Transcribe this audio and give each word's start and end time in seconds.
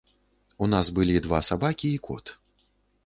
У 0.65 0.69
нас 0.73 0.89
былі 0.99 1.21
два 1.25 1.43
сабакі 1.49 1.93
і 1.99 2.03
кот. 2.09 2.25